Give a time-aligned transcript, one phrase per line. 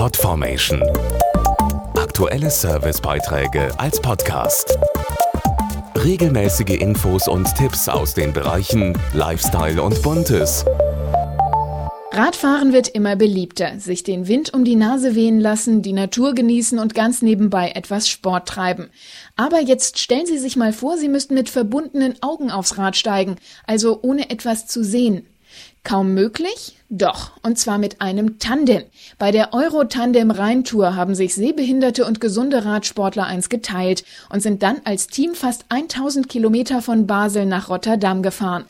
[0.00, 0.82] Podformation.
[1.94, 4.78] Aktuelle Servicebeiträge als Podcast.
[5.94, 10.64] Regelmäßige Infos und Tipps aus den Bereichen Lifestyle und Buntes.
[12.12, 13.78] Radfahren wird immer beliebter.
[13.78, 18.08] Sich den Wind um die Nase wehen lassen, die Natur genießen und ganz nebenbei etwas
[18.08, 18.88] Sport treiben.
[19.36, 23.36] Aber jetzt stellen Sie sich mal vor, Sie müssten mit verbundenen Augen aufs Rad steigen,
[23.66, 25.26] also ohne etwas zu sehen.
[25.82, 26.78] Kaum möglich?
[26.90, 28.82] Doch, und zwar mit einem Tandem.
[29.18, 34.82] Bei der Euro-Tandem Rheintour haben sich sehbehinderte und gesunde Radsportler eins geteilt und sind dann
[34.84, 38.66] als Team fast 1000 Kilometer von Basel nach Rotterdam gefahren.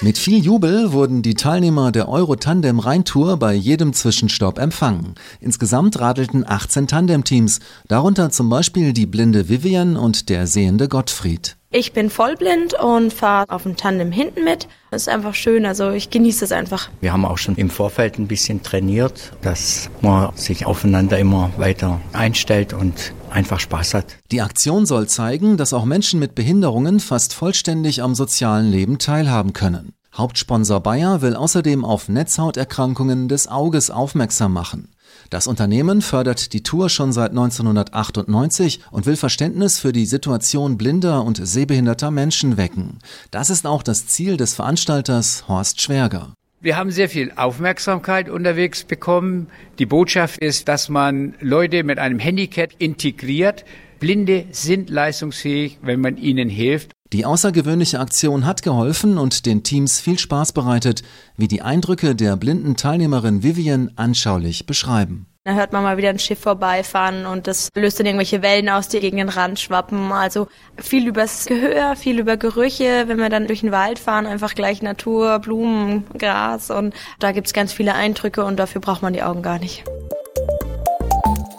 [0.00, 5.16] Mit viel Jubel wurden die Teilnehmer der Euro-Tandem Rheintour bei jedem Zwischenstopp empfangen.
[5.40, 7.58] Insgesamt radelten 18 Tandem-Teams,
[7.88, 11.57] darunter zum Beispiel die blinde Vivian und der sehende Gottfried.
[11.70, 14.68] Ich bin vollblind und fahre auf dem Tandem hinten mit.
[14.90, 16.88] Das ist einfach schön, also ich genieße es einfach.
[17.02, 22.00] Wir haben auch schon im Vorfeld ein bisschen trainiert, dass man sich aufeinander immer weiter
[22.14, 24.16] einstellt und einfach Spaß hat.
[24.30, 29.52] Die Aktion soll zeigen, dass auch Menschen mit Behinderungen fast vollständig am sozialen Leben teilhaben
[29.52, 29.92] können.
[30.18, 34.88] Hauptsponsor Bayer will außerdem auf Netzhauterkrankungen des Auges aufmerksam machen.
[35.30, 41.24] Das Unternehmen fördert die Tour schon seit 1998 und will Verständnis für die Situation blinder
[41.24, 42.98] und sehbehinderter Menschen wecken.
[43.30, 46.34] Das ist auch das Ziel des Veranstalters Horst Schwerger.
[46.60, 49.46] Wir haben sehr viel Aufmerksamkeit unterwegs bekommen.
[49.78, 53.64] Die Botschaft ist, dass man Leute mit einem Handicap integriert.
[54.00, 56.90] Blinde sind leistungsfähig, wenn man ihnen hilft.
[57.12, 61.04] Die außergewöhnliche Aktion hat geholfen und den Teams viel Spaß bereitet,
[61.36, 65.26] wie die Eindrücke der blinden Teilnehmerin Vivian anschaulich beschreiben.
[65.48, 68.88] Da hört man mal wieder ein Schiff vorbeifahren und das löst dann irgendwelche Wellen aus,
[68.88, 70.12] die gegen den Rand schwappen.
[70.12, 70.46] Also
[70.76, 73.04] viel übers Gehör, viel über Gerüche.
[73.06, 77.54] Wenn wir dann durch den Wald fahren, einfach gleich Natur, Blumen, Gras und da gibt's
[77.54, 79.84] ganz viele Eindrücke und dafür braucht man die Augen gar nicht.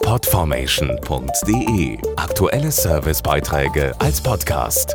[0.04, 4.94] Podformation.de Aktuelle Servicebeiträge als Podcast.